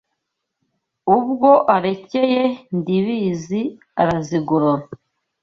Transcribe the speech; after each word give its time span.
Ubwo 1.17 1.51
arekeye 1.75 2.43
Ndibizi 2.77 3.61
arazigorora 4.01 4.85